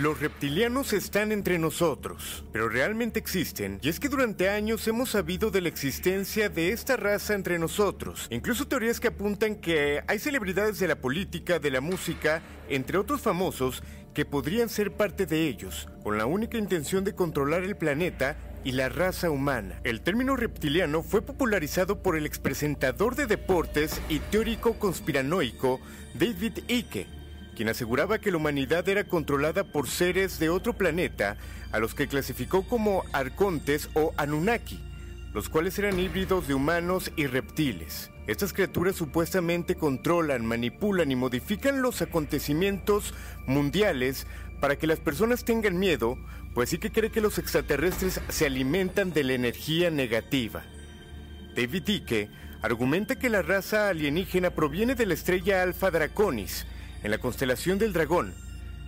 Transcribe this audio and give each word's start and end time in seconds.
Los 0.00 0.18
reptilianos 0.18 0.92
están 0.92 1.30
entre 1.30 1.56
nosotros, 1.56 2.44
pero 2.50 2.68
realmente 2.68 3.20
existen, 3.20 3.78
y 3.80 3.88
es 3.88 4.00
que 4.00 4.08
durante 4.08 4.48
años 4.48 4.88
hemos 4.88 5.10
sabido 5.10 5.52
de 5.52 5.60
la 5.60 5.68
existencia 5.68 6.48
de 6.48 6.72
esta 6.72 6.96
raza 6.96 7.34
entre 7.34 7.60
nosotros. 7.60 8.26
Incluso 8.30 8.66
teorías 8.66 8.98
que 8.98 9.08
apuntan 9.08 9.54
que 9.54 10.02
hay 10.08 10.18
celebridades 10.18 10.80
de 10.80 10.88
la 10.88 10.96
política, 10.96 11.60
de 11.60 11.70
la 11.70 11.80
música, 11.80 12.42
entre 12.68 12.98
otros 12.98 13.20
famosos, 13.20 13.84
que 14.14 14.24
podrían 14.24 14.68
ser 14.68 14.90
parte 14.90 15.26
de 15.26 15.46
ellos, 15.46 15.88
con 16.02 16.18
la 16.18 16.26
única 16.26 16.58
intención 16.58 17.04
de 17.04 17.14
controlar 17.14 17.62
el 17.62 17.76
planeta 17.76 18.36
y 18.64 18.72
la 18.72 18.88
raza 18.88 19.30
humana. 19.30 19.80
El 19.84 20.00
término 20.00 20.34
reptiliano 20.34 21.04
fue 21.04 21.22
popularizado 21.22 22.02
por 22.02 22.16
el 22.16 22.26
expresentador 22.26 23.14
de 23.14 23.26
deportes 23.26 24.00
y 24.08 24.18
teórico 24.18 24.76
conspiranoico 24.76 25.80
David 26.14 26.58
Icke 26.66 27.06
quien 27.54 27.68
aseguraba 27.68 28.18
que 28.18 28.30
la 28.30 28.36
humanidad 28.36 28.88
era 28.88 29.04
controlada 29.04 29.64
por 29.64 29.88
seres 29.88 30.38
de 30.38 30.50
otro 30.50 30.74
planeta, 30.74 31.36
a 31.72 31.78
los 31.78 31.94
que 31.94 32.08
clasificó 32.08 32.66
como 32.66 33.02
arcontes 33.12 33.88
o 33.94 34.12
Anunnaki, 34.16 34.78
los 35.32 35.48
cuales 35.48 35.78
eran 35.78 35.98
híbridos 35.98 36.46
de 36.46 36.54
humanos 36.54 37.10
y 37.16 37.26
reptiles. 37.26 38.10
Estas 38.26 38.52
criaturas 38.52 38.96
supuestamente 38.96 39.74
controlan, 39.74 40.46
manipulan 40.46 41.10
y 41.10 41.16
modifican 41.16 41.82
los 41.82 42.00
acontecimientos 42.00 43.12
mundiales 43.46 44.26
para 44.60 44.76
que 44.76 44.86
las 44.86 45.00
personas 45.00 45.44
tengan 45.44 45.78
miedo, 45.78 46.16
pues 46.54 46.70
sí 46.70 46.78
que 46.78 46.90
cree 46.90 47.10
que 47.10 47.20
los 47.20 47.38
extraterrestres 47.38 48.20
se 48.28 48.46
alimentan 48.46 49.12
de 49.12 49.24
la 49.24 49.34
energía 49.34 49.90
negativa. 49.90 50.62
David 51.54 51.86
Icke 51.86 52.30
argumenta 52.62 53.16
que 53.16 53.28
la 53.28 53.42
raza 53.42 53.88
alienígena 53.90 54.50
proviene 54.50 54.94
de 54.94 55.04
la 55.04 55.14
estrella 55.14 55.62
Alpha 55.62 55.90
Draconis, 55.90 56.66
en 57.04 57.10
la 57.10 57.18
constelación 57.18 57.78
del 57.78 57.92
dragón. 57.92 58.34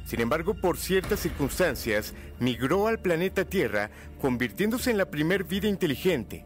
Sin 0.05 0.21
embargo, 0.21 0.55
por 0.55 0.79
ciertas 0.79 1.21
circunstancias, 1.21 2.15
migró 2.41 2.89
al 2.89 2.99
planeta 2.99 3.45
Tierra, 3.45 3.91
convirtiéndose 4.21 4.91
en 4.91 4.99
la 4.99 5.11
primer 5.11 5.45
vida 5.45 5.69
inteligente. 5.69 6.45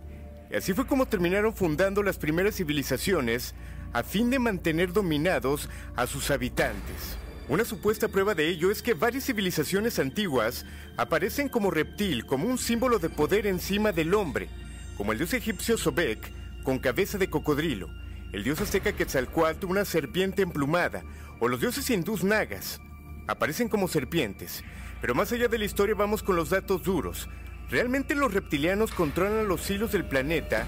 Y 0.50 0.56
así 0.56 0.72
fue 0.74 0.86
como 0.86 1.06
terminaron 1.06 1.54
fundando 1.54 2.02
las 2.02 2.18
primeras 2.18 2.56
civilizaciones 2.56 3.54
a 3.92 4.02
fin 4.02 4.30
de 4.30 4.38
mantener 4.38 4.92
dominados 4.92 5.68
a 5.94 6.06
sus 6.06 6.30
habitantes. 6.30 7.16
Una 7.48 7.64
supuesta 7.64 8.08
prueba 8.08 8.34
de 8.34 8.48
ello 8.48 8.70
es 8.70 8.82
que 8.82 8.94
varias 8.94 9.24
civilizaciones 9.24 9.98
antiguas 9.98 10.64
aparecen 10.96 11.48
como 11.48 11.70
reptil, 11.70 12.26
como 12.26 12.46
un 12.46 12.58
símbolo 12.58 12.98
de 12.98 13.10
poder 13.10 13.46
encima 13.46 13.92
del 13.92 14.14
hombre, 14.14 14.48
como 14.96 15.12
el 15.12 15.18
dios 15.18 15.34
egipcio 15.34 15.76
Sobek, 15.76 16.32
con 16.62 16.78
cabeza 16.78 17.18
de 17.18 17.30
cocodrilo, 17.30 17.90
el 18.32 18.44
dios 18.44 18.60
azteca 18.60 18.92
Quetzalcoatl, 18.92 19.66
una 19.66 19.84
serpiente 19.84 20.42
emplumada, 20.42 21.02
o 21.40 21.48
los 21.48 21.60
dioses 21.60 21.88
hindús 21.90 22.22
nagas. 22.22 22.80
Aparecen 23.26 23.68
como 23.68 23.88
serpientes, 23.88 24.62
pero 25.00 25.14
más 25.14 25.32
allá 25.32 25.48
de 25.48 25.58
la 25.58 25.64
historia 25.64 25.94
vamos 25.94 26.22
con 26.22 26.36
los 26.36 26.50
datos 26.50 26.82
duros. 26.82 27.28
¿Realmente 27.70 28.14
los 28.14 28.34
reptilianos 28.34 28.92
controlan 28.92 29.48
los 29.48 29.68
hilos 29.70 29.92
del 29.92 30.04
planeta? 30.04 30.66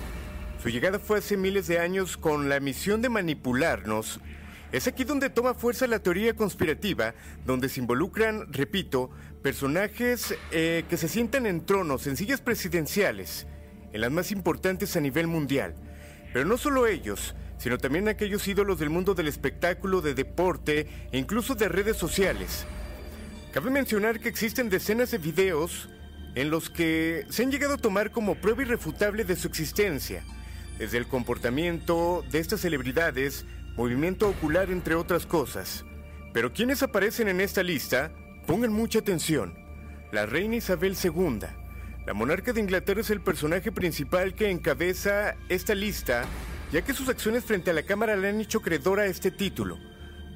Su 0.63 0.69
llegada 0.69 0.99
fue 0.99 1.19
hace 1.19 1.37
miles 1.37 1.67
de 1.67 1.81
años 1.81 2.17
con 2.17 2.49
la 2.49 2.61
misión 2.61 3.03
de 3.03 3.09
manipularnos. 3.09 4.21
Es 4.71 4.87
aquí 4.87 5.05
donde 5.05 5.29
toma 5.29 5.55
fuerza 5.55 5.87
la 5.87 5.99
teoría 5.99 6.35
conspirativa, 6.35 7.15
donde 7.45 7.69
se 7.69 7.81
involucran, 7.81 8.53
repito, 8.53 9.11
personajes 9.43 10.35
eh, 10.51 10.85
que 10.89 10.97
se 10.97 11.09
sientan 11.09 11.47
en 11.47 11.67
tronos, 11.67 12.07
en 12.07 12.17
sillas 12.17 12.41
presidenciales, 12.41 13.47
en 13.93 14.01
las 14.01 14.11
más 14.11 14.31
importantes 14.31 14.97
a 14.97 15.01
nivel 15.01 15.27
mundial. 15.27 15.75
Pero 16.33 16.47
no 16.47 16.57
solo 16.57 16.87
ellos, 16.87 17.35
sino 17.63 17.79
también 17.79 18.09
aquellos 18.09 18.49
ídolos 18.49 18.81
del 18.81 18.91
mundo 18.91 19.15
del 19.15 19.29
espectáculo, 19.29 20.01
de 20.01 20.15
deporte 20.15 20.89
e 21.13 21.17
incluso 21.17 21.55
de 21.55 21.69
redes 21.69 21.97
sociales. 21.97 22.67
Cabe 23.53 23.71
mencionar 23.71 24.19
que 24.19 24.29
existen 24.29 24.69
decenas 24.69 25.13
de 25.13 25.19
videos 25.19 25.89
en 26.35 26.51
los 26.51 26.71
que 26.71 27.25
se 27.29 27.45
han 27.45 27.53
llegado 27.53 27.75
a 27.75 27.79
tomar 27.79 28.11
como 28.11 28.35
prueba 28.35 28.63
irrefutable 28.63 29.23
de 29.23 29.37
su 29.37 29.47
existencia, 29.47 30.25
desde 30.77 30.99
el 30.99 31.07
comportamiento 31.07 32.25
de 32.33 32.41
estas 32.41 32.63
celebridades, 32.63 33.47
movimiento 33.77 34.29
ocular 34.29 34.73
entre 34.73 34.97
otras 34.97 35.25
cosas. 35.25 35.85
Pero 36.35 36.53
quienes 36.53 36.83
aparecen 36.83 37.29
en 37.29 37.41
esta 37.41 37.63
lista, 37.63 38.11
pongan 38.45 38.73
mucha 38.73 38.99
atención. 38.99 39.55
La 40.11 40.27
reina 40.27 40.57
Isabel 40.57 40.97
II, 41.01 41.47
la 42.07 42.13
monarca 42.13 42.53
de 42.53 42.61
Inglaterra 42.61 43.03
es 43.03 43.11
el 43.11 43.21
personaje 43.21 43.71
principal 43.71 44.35
que 44.35 44.51
encabeza 44.51 45.37
esta 45.49 45.77
lista 45.77 46.27
ya 46.73 46.83
que 46.83 46.95
sus 46.95 47.09
acciones 47.09 47.45
frente 47.45 47.71
a 47.71 47.75
la 47.75 47.83
cámara 47.83 48.17
le 48.17 48.31
han 48.31 48.41
hecho 48.41 48.63
credora 48.63 49.03
a 49.03 49.07
este 49.07 49.31
título. 49.31 49.79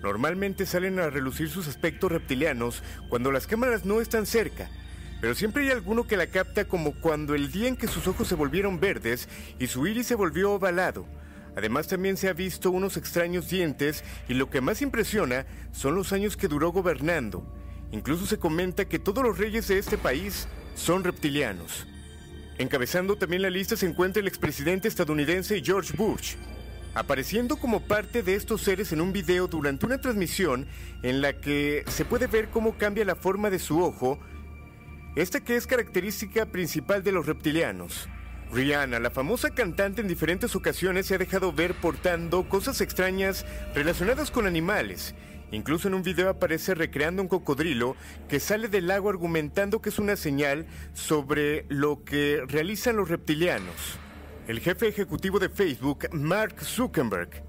Normalmente 0.02 0.66
salen 0.66 1.00
a 1.00 1.08
relucir 1.08 1.48
sus 1.48 1.66
aspectos 1.66 2.12
reptilianos 2.12 2.82
cuando 3.08 3.32
las 3.32 3.46
cámaras 3.46 3.86
no 3.86 4.02
están 4.02 4.26
cerca, 4.26 4.68
pero 5.22 5.34
siempre 5.34 5.64
hay 5.64 5.70
alguno 5.70 6.06
que 6.06 6.18
la 6.18 6.26
capta 6.26 6.66
como 6.66 7.00
cuando 7.00 7.34
el 7.34 7.50
día 7.50 7.68
en 7.68 7.76
que 7.76 7.88
sus 7.88 8.06
ojos 8.06 8.28
se 8.28 8.34
volvieron 8.34 8.78
verdes 8.78 9.28
y 9.58 9.66
su 9.66 9.86
iris 9.86 10.06
se 10.06 10.14
volvió 10.14 10.52
ovalado. 10.52 11.06
Además 11.56 11.88
también 11.88 12.18
se 12.18 12.28
ha 12.28 12.34
visto 12.34 12.70
unos 12.70 12.98
extraños 12.98 13.48
dientes 13.48 14.04
y 14.28 14.34
lo 14.34 14.50
que 14.50 14.60
más 14.60 14.82
impresiona 14.82 15.46
son 15.72 15.94
los 15.94 16.12
años 16.12 16.36
que 16.36 16.48
duró 16.48 16.70
gobernando. 16.70 17.50
Incluso 17.92 18.26
se 18.26 18.38
comenta 18.38 18.84
que 18.84 18.98
todos 18.98 19.24
los 19.24 19.38
reyes 19.38 19.68
de 19.68 19.78
este 19.78 19.96
país 19.96 20.48
son 20.74 21.02
reptilianos. 21.02 21.86
Encabezando 22.58 23.16
también 23.16 23.42
la 23.42 23.50
lista 23.50 23.76
se 23.76 23.86
encuentra 23.86 24.20
el 24.20 24.28
expresidente 24.28 24.88
estadounidense 24.88 25.62
George 25.62 25.92
Bush, 25.94 26.36
apareciendo 26.94 27.56
como 27.56 27.80
parte 27.80 28.22
de 28.22 28.34
estos 28.34 28.62
seres 28.62 28.92
en 28.92 29.02
un 29.02 29.12
video 29.12 29.46
durante 29.46 29.84
una 29.84 30.00
transmisión 30.00 30.66
en 31.02 31.20
la 31.20 31.34
que 31.34 31.84
se 31.86 32.06
puede 32.06 32.28
ver 32.28 32.48
cómo 32.48 32.78
cambia 32.78 33.04
la 33.04 33.14
forma 33.14 33.50
de 33.50 33.58
su 33.58 33.82
ojo, 33.82 34.18
esta 35.16 35.40
que 35.40 35.56
es 35.56 35.66
característica 35.66 36.46
principal 36.46 37.02
de 37.02 37.12
los 37.12 37.26
reptilianos. 37.26 38.08
Rihanna, 38.50 39.00
la 39.00 39.10
famosa 39.10 39.50
cantante 39.50 40.00
en 40.00 40.08
diferentes 40.08 40.56
ocasiones 40.56 41.06
se 41.06 41.16
ha 41.16 41.18
dejado 41.18 41.52
ver 41.52 41.74
portando 41.74 42.48
cosas 42.48 42.80
extrañas 42.80 43.44
relacionadas 43.74 44.30
con 44.30 44.46
animales 44.46 45.14
Incluso 45.52 45.88
en 45.88 45.94
un 45.94 46.02
video 46.02 46.28
aparece 46.28 46.74
recreando 46.74 47.22
un 47.22 47.28
cocodrilo 47.28 47.96
que 48.28 48.40
sale 48.40 48.68
del 48.68 48.88
lago 48.88 49.08
argumentando 49.08 49.80
que 49.80 49.90
es 49.90 49.98
una 49.98 50.16
señal 50.16 50.66
sobre 50.92 51.66
lo 51.68 52.02
que 52.04 52.42
realizan 52.48 52.96
los 52.96 53.08
reptilianos. 53.08 53.98
El 54.48 54.60
jefe 54.60 54.88
ejecutivo 54.88 55.38
de 55.38 55.48
Facebook, 55.48 56.08
Mark 56.12 56.62
Zuckerberg, 56.62 57.44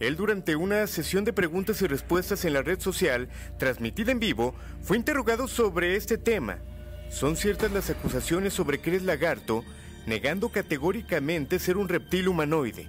él 0.00 0.16
durante 0.16 0.56
una 0.56 0.86
sesión 0.86 1.24
de 1.24 1.32
preguntas 1.32 1.82
y 1.82 1.86
respuestas 1.86 2.44
en 2.44 2.52
la 2.52 2.62
red 2.62 2.80
social, 2.80 3.28
transmitida 3.58 4.12
en 4.12 4.20
vivo, 4.20 4.54
fue 4.80 4.96
interrogado 4.96 5.48
sobre 5.48 5.96
este 5.96 6.18
tema. 6.18 6.58
¿Son 7.10 7.36
ciertas 7.36 7.72
las 7.72 7.90
acusaciones 7.90 8.52
sobre 8.52 8.80
que 8.80 8.90
eres 8.90 9.02
lagarto, 9.02 9.64
negando 10.06 10.50
categóricamente 10.50 11.58
ser 11.58 11.76
un 11.76 11.88
reptil 11.88 12.28
humanoide? 12.28 12.88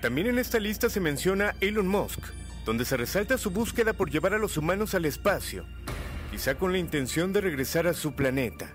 También 0.00 0.26
en 0.26 0.38
esta 0.38 0.58
lista 0.58 0.90
se 0.90 1.00
menciona 1.00 1.54
Elon 1.60 1.86
Musk, 1.86 2.20
donde 2.66 2.84
se 2.84 2.96
resalta 2.96 3.38
su 3.38 3.52
búsqueda 3.52 3.92
por 3.92 4.10
llevar 4.10 4.34
a 4.34 4.38
los 4.38 4.56
humanos 4.56 4.94
al 4.96 5.04
espacio, 5.04 5.64
quizá 6.32 6.56
con 6.56 6.72
la 6.72 6.78
intención 6.78 7.32
de 7.32 7.40
regresar 7.40 7.86
a 7.86 7.94
su 7.94 8.14
planeta. 8.14 8.74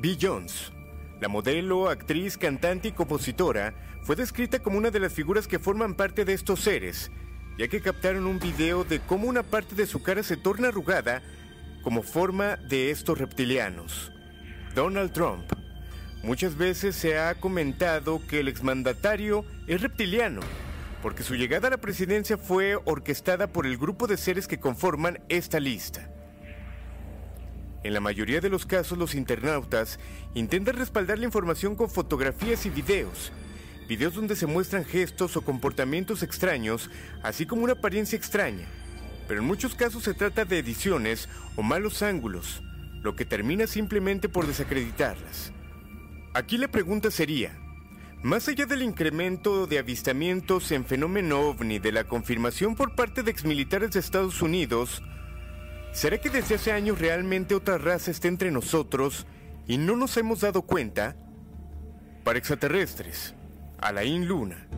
B. 0.00 0.16
Jones, 0.18 0.72
la 1.20 1.28
modelo, 1.28 1.90
actriz, 1.90 2.38
cantante 2.38 2.88
y 2.88 2.92
compositora, 2.92 3.74
fue 4.02 4.16
descrita 4.16 4.60
como 4.60 4.78
una 4.78 4.90
de 4.90 5.00
las 5.00 5.12
figuras 5.12 5.46
que 5.46 5.58
forman 5.58 5.94
parte 5.94 6.24
de 6.24 6.32
estos 6.32 6.60
seres, 6.60 7.12
ya 7.58 7.68
que 7.68 7.82
captaron 7.82 8.26
un 8.26 8.38
video 8.38 8.84
de 8.84 9.00
cómo 9.00 9.28
una 9.28 9.42
parte 9.42 9.74
de 9.74 9.86
su 9.86 10.02
cara 10.02 10.22
se 10.22 10.38
torna 10.38 10.68
arrugada 10.68 11.22
como 11.82 12.02
forma 12.02 12.56
de 12.56 12.90
estos 12.90 13.18
reptilianos. 13.18 14.10
Donald 14.74 15.12
Trump. 15.12 15.44
Muchas 16.22 16.56
veces 16.56 16.96
se 16.96 17.18
ha 17.18 17.34
comentado 17.34 18.26
que 18.26 18.40
el 18.40 18.48
exmandatario 18.48 19.44
es 19.66 19.82
reptiliano 19.82 20.40
porque 21.02 21.22
su 21.22 21.34
llegada 21.34 21.68
a 21.68 21.70
la 21.70 21.78
presidencia 21.78 22.36
fue 22.36 22.76
orquestada 22.84 23.46
por 23.46 23.66
el 23.66 23.78
grupo 23.78 24.06
de 24.06 24.16
seres 24.16 24.46
que 24.46 24.60
conforman 24.60 25.20
esta 25.28 25.60
lista. 25.60 26.10
En 27.82 27.94
la 27.94 28.00
mayoría 28.00 28.40
de 28.40 28.50
los 28.50 28.66
casos 28.66 28.98
los 28.98 29.14
internautas 29.14 29.98
intentan 30.34 30.76
respaldar 30.76 31.18
la 31.18 31.24
información 31.24 31.76
con 31.76 31.88
fotografías 31.88 32.66
y 32.66 32.70
videos, 32.70 33.32
videos 33.88 34.14
donde 34.14 34.36
se 34.36 34.46
muestran 34.46 34.84
gestos 34.84 35.36
o 35.36 35.40
comportamientos 35.40 36.22
extraños, 36.22 36.90
así 37.22 37.46
como 37.46 37.64
una 37.64 37.72
apariencia 37.72 38.16
extraña. 38.16 38.66
pero 39.26 39.42
en 39.42 39.46
muchos 39.46 39.76
casos 39.76 40.02
se 40.02 40.12
trata 40.12 40.44
de 40.44 40.58
ediciones 40.58 41.28
o 41.54 41.62
malos 41.62 42.02
ángulos, 42.02 42.62
lo 43.00 43.14
que 43.14 43.24
termina 43.24 43.68
simplemente 43.68 44.28
por 44.28 44.44
desacreditarlas. 44.44 45.52
Aquí 46.34 46.58
la 46.58 46.66
pregunta 46.66 47.12
sería, 47.12 47.56
más 48.22 48.48
allá 48.48 48.66
del 48.66 48.82
incremento 48.82 49.66
de 49.66 49.78
avistamientos 49.78 50.70
en 50.72 50.84
fenómeno 50.84 51.40
ovni 51.40 51.78
de 51.78 51.92
la 51.92 52.04
confirmación 52.04 52.76
por 52.76 52.94
parte 52.94 53.22
de 53.22 53.30
exmilitares 53.30 53.92
de 53.92 54.00
Estados 54.00 54.42
Unidos, 54.42 55.02
¿será 55.92 56.18
que 56.18 56.28
desde 56.28 56.56
hace 56.56 56.72
años 56.72 56.98
realmente 56.98 57.54
otra 57.54 57.78
raza 57.78 58.10
está 58.10 58.28
entre 58.28 58.50
nosotros 58.50 59.26
y 59.66 59.78
no 59.78 59.96
nos 59.96 60.16
hemos 60.18 60.40
dado 60.40 60.62
cuenta? 60.62 61.16
Para 62.22 62.38
extraterrestres, 62.38 63.34
Alain 63.78 64.28
Luna. 64.28 64.68